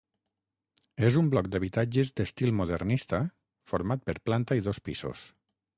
És 1.09 1.17
un 1.21 1.29
bloc 1.33 1.49
d'habitatges 1.55 2.11
d'estil 2.21 2.57
modernista 2.63 3.23
format 3.73 4.07
per 4.11 4.21
planta 4.31 4.61
i 4.63 4.67
dos 4.71 4.83
pisos. 4.89 5.33